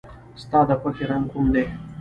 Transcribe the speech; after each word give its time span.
ستا 0.41 0.59
د 0.67 0.69
خوښې 0.79 1.05
رنګ 1.11 1.25
کوم 1.31 1.45
دی؟ 1.53 1.63